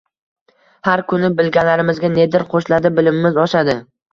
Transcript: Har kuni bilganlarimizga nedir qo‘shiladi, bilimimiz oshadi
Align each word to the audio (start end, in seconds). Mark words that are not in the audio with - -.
Har 0.91 1.03
kuni 1.11 1.29
bilganlarimizga 1.41 2.11
nedir 2.17 2.49
qo‘shiladi, 2.55 2.93
bilimimiz 2.99 3.43
oshadi 3.47 3.79